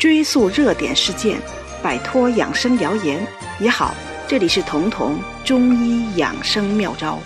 [0.00, 1.38] 追溯热点事件，
[1.82, 3.22] 摆脱养生谣言。
[3.58, 3.94] 你好，
[4.26, 7.20] 这里是彤彤中医养生妙招。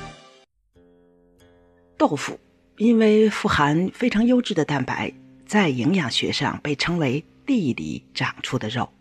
[1.96, 2.36] 豆腐
[2.78, 5.12] 因为富含非常优质的蛋白，
[5.46, 8.92] 在营养学上被称为地里长出的肉。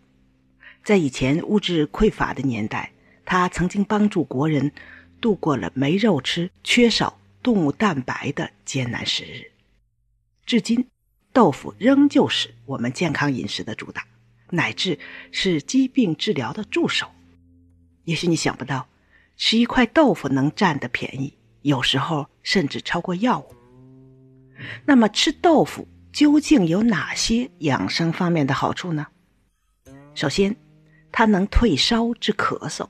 [0.84, 2.92] 在以前物质匮乏的年代，
[3.24, 4.70] 它曾经帮助国人
[5.20, 9.50] 度过了没肉吃、缺少动物蛋白的艰难时日。
[10.46, 10.86] 至今，
[11.34, 14.06] 豆腐仍旧是我们健康饮食的主打，
[14.50, 15.00] 乃至
[15.32, 17.08] 是疾病治疗的助手。
[18.04, 18.86] 也许你想不到，
[19.36, 23.52] 吃一块豆腐能占的便宜，有时候甚至超过药物。
[24.86, 29.08] 那么，吃豆腐究竟有哪些养生方面的好处呢？
[30.14, 30.54] 首先，
[31.10, 32.88] 它能退烧治咳嗽。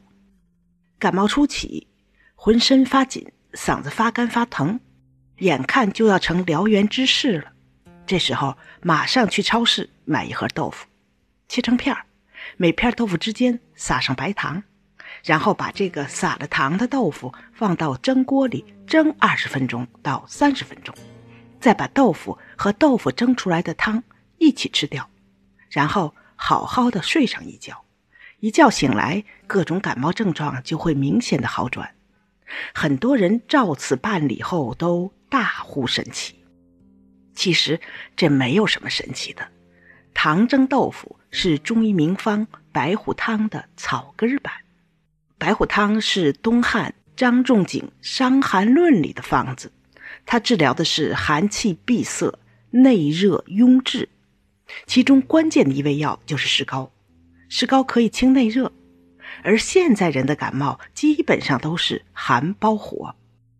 [0.98, 1.86] 感冒初起，
[2.34, 4.78] 浑身发紧，嗓子发干发疼，
[5.38, 7.53] 眼看就要成燎原之势了。
[8.06, 10.86] 这时候，马上去超市买一盒豆腐，
[11.48, 12.04] 切成片儿，
[12.56, 14.62] 每片豆腐之间撒上白糖，
[15.24, 20.94] 然后把这个撒了糖的豆腐放到蒸锅里蒸二十分钟到三十分钟，
[21.58, 24.02] 再把豆腐和豆腐蒸出来的汤
[24.36, 25.08] 一起吃掉，
[25.70, 27.84] 然后好好的睡上一觉。
[28.41, 31.94] 一觉醒来，各种感冒症状就会明显的好转。
[32.75, 36.44] 很多人照此办理后都大呼神奇。
[37.34, 37.80] 其实
[38.16, 39.48] 这没有什么神奇的。
[40.12, 44.52] 糖蒸豆腐是中医名方白虎汤的草根版。
[45.38, 49.72] 白虎汤是东汉张仲景《伤寒论》里的方子，
[50.24, 52.38] 它治疗的是寒气闭塞、
[52.70, 54.08] 内热壅滞，
[54.86, 56.91] 其中关键的一味药就是石膏。
[57.48, 58.72] 石膏可以清内热，
[59.42, 63.14] 而现在人的感冒基本上都是寒包火，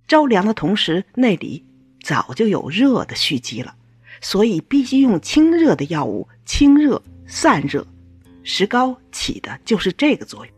[0.07, 1.65] 着凉的同时内里
[2.05, 3.75] 早就有热的蓄积了，
[4.21, 7.85] 所以必须用清热的药物清热散热。
[8.43, 10.55] 石膏起的就是这个作用，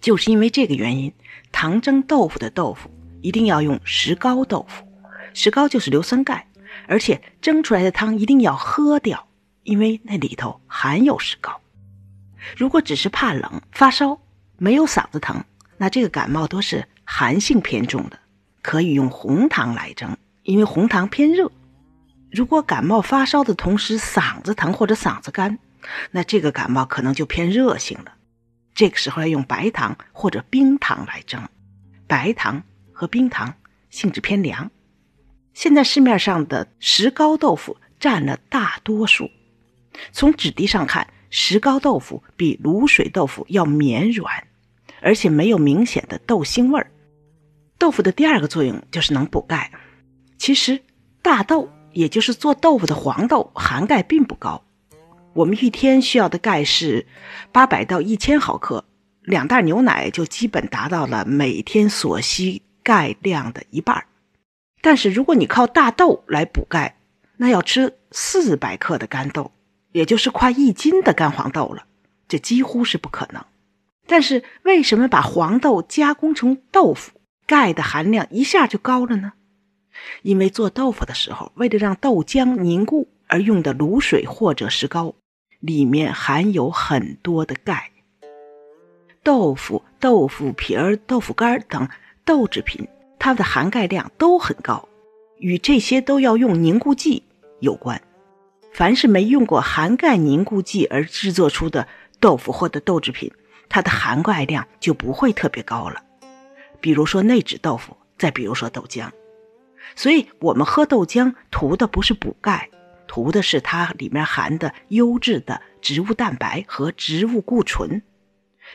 [0.00, 1.12] 就是因为这个原因，
[1.52, 4.82] 糖蒸豆腐的豆腐一定要用石膏豆腐，
[5.34, 6.48] 石膏就是硫酸钙，
[6.86, 9.28] 而且蒸出来的汤一定要喝掉，
[9.64, 11.60] 因为那里头含有石膏。
[12.56, 14.18] 如果只是怕冷、发烧，
[14.56, 15.44] 没有嗓子疼，
[15.76, 18.18] 那这个感冒都是寒性偏重的，
[18.62, 20.16] 可以用红糖来蒸，
[20.48, 21.52] 因为红糖偏热。
[22.30, 25.58] 如果感冒发烧的同时嗓子疼或者嗓子干，
[26.10, 28.14] 那这个感冒可能就偏热性了。
[28.74, 31.46] 这个时候要用白糖或者冰糖来蒸，
[32.06, 32.62] 白糖
[32.94, 33.56] 和冰糖
[33.90, 34.70] 性质偏凉。
[35.52, 39.30] 现在市面上的石膏豆腐占了大多数，
[40.12, 41.08] 从质地上看。
[41.30, 44.46] 石膏豆腐比卤水豆腐要绵软，
[45.02, 46.90] 而且没有明显的豆腥味儿。
[47.76, 49.70] 豆腐的第二个作用就是能补钙。
[50.38, 50.80] 其实
[51.20, 54.62] 大豆，也就是做豆腐的黄豆，含钙并不高。
[55.34, 57.06] 我们一天需要的钙是
[57.52, 58.84] 八百到一千毫克，
[59.22, 64.06] 两袋牛奶就基本达到了每天所需钙量的一半。
[64.80, 66.96] 但是如果你靠大豆来补钙，
[67.36, 69.52] 那要吃四百克的干豆。
[69.92, 71.84] 也就是快一斤的干黄豆了，
[72.28, 73.42] 这几乎是不可能。
[74.06, 77.12] 但是为什么把黄豆加工成豆腐，
[77.46, 79.32] 钙的含量一下就高了呢？
[80.22, 85.14] 因为做豆腐的时候，为了让豆浆凝固而用的卤水或者石膏，
[85.60, 87.90] 里面含有很多的钙。
[89.22, 91.88] 豆腐、豆腐皮儿、豆腐干等
[92.24, 92.88] 豆制品，
[93.18, 94.88] 它的含钙量都很高，
[95.38, 97.22] 与这些都要用凝固剂
[97.60, 98.00] 有关。
[98.72, 101.88] 凡是没用过含钙凝固剂而制作出的
[102.20, 103.30] 豆腐或者豆制品，
[103.68, 106.02] 它的含钙量就不会特别高了。
[106.80, 109.10] 比如说内酯豆腐，再比如说豆浆。
[109.96, 112.70] 所以我们喝豆浆图的不是补钙，
[113.06, 118.02] 图的是它里面含的优质的植物蛋白和植物固醇。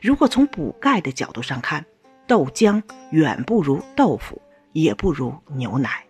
[0.02, 1.86] 如果从补钙的角度上看，
[2.28, 2.82] 豆浆
[3.12, 4.42] 远不如豆腐，
[4.72, 6.06] 也不如牛奶。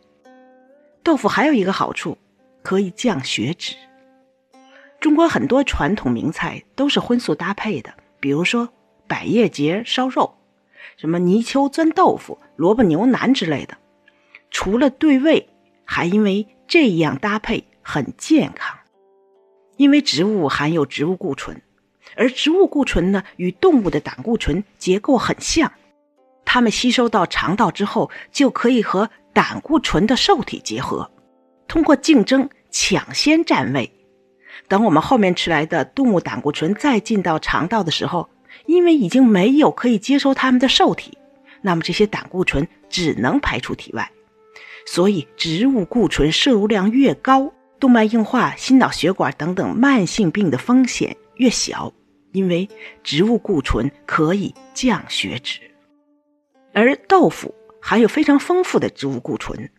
[1.04, 2.18] 豆腐还有一个好处。
[2.64, 3.76] 可以降血脂。
[5.02, 8.70] 中国很多传统名菜都是荤素搭配的，比如说
[9.06, 10.38] 百叶结烧肉、
[10.96, 13.78] 什么泥鳅钻豆腐、萝卜牛腩之类的。
[14.64, 15.50] 除了对味，
[15.84, 18.78] 还因为这样搭配很健康。
[19.76, 21.62] 因为植物含有植物固醇，
[22.16, 25.74] 而植物固醇呢与动物的胆固醇结构很像，
[26.46, 31.12] 它们吸收到肠道之后，就可以和胆固醇的受体结合。
[31.68, 33.92] 通过竞争抢先占位，
[34.70, 38.30] 等我们后面吃来的动物胆固醇再进到肠道的时候，
[38.66, 41.18] 因为已经没有可以接收它们的受体，
[41.62, 44.10] 那么这些胆固醇只能排出体外。
[44.86, 51.92] 所以，植物固醇摄入量越高，动脉硬化、心脑血管等等慢性病的风险越小，
[52.32, 52.68] 因为
[53.04, 55.60] 植物固醇可以降血脂。
[56.74, 59.70] 而豆腐含有非常丰富的植物固醇，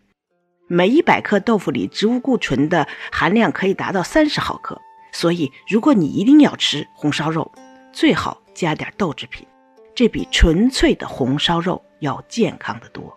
[0.68, 4.80] 每一百克豆腐里植物固醇的含量可以达到三十毫克。
[5.12, 7.52] 所以，如果你一定要吃红烧肉，
[7.92, 9.46] 最好加点豆制品，
[9.94, 13.16] 这比纯粹的红烧肉要健康的多。